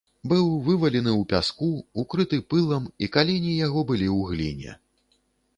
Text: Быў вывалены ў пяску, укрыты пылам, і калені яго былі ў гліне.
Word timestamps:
Быў 0.29 0.45
вывалены 0.67 1.11
ў 1.15 1.23
пяску, 1.33 1.69
укрыты 2.03 2.41
пылам, 2.53 2.89
і 3.05 3.13
калені 3.17 3.53
яго 3.67 3.85
былі 3.93 4.07
ў 4.17 4.19
гліне. 4.31 4.71